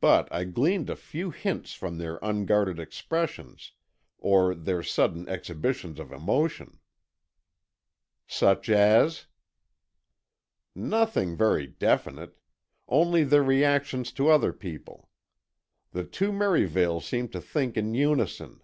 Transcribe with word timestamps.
But 0.00 0.26
I 0.32 0.44
gleaned 0.44 0.88
a 0.88 0.96
few 0.96 1.30
hints 1.30 1.74
from 1.74 1.98
their 1.98 2.18
unguarded 2.22 2.78
expressions, 2.80 3.72
or 4.16 4.54
their 4.54 4.82
sudden 4.82 5.28
exhibitions 5.28 6.00
of 6.00 6.10
emotion." 6.12 6.78
"Such 8.26 8.70
as?" 8.70 9.26
"Nothing 10.74 11.36
very 11.36 11.66
definite. 11.66 12.38
Only 12.88 13.22
their 13.22 13.44
reactions 13.44 14.12
to 14.12 14.30
other 14.30 14.54
people. 14.54 15.10
The 15.90 16.04
two 16.04 16.32
Merivales 16.32 17.04
seem 17.04 17.28
to 17.28 17.38
think 17.42 17.76
in 17.76 17.92
unison. 17.92 18.62